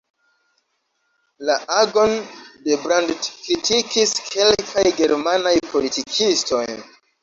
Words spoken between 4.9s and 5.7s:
germanaj